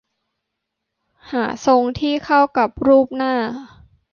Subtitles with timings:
[1.31, 3.33] หาทรงที่เข้ากับรูปหน้า